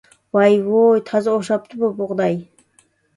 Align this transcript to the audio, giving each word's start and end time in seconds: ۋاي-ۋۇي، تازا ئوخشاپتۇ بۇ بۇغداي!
ۋاي-ۋۇي، 0.35 1.03
تازا 1.09 1.35
ئوخشاپتۇ 1.35 1.79
بۇ 1.83 1.91
بۇغداي! 1.99 2.41